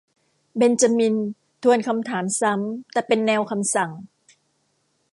[0.57, 1.15] เบนจามิน
[1.63, 3.91] ทวนคำถามซ้ำ แต่เป็นแนวคำสั่ง